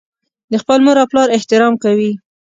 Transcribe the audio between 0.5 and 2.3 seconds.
د خپل مور او پلار احترام کوي.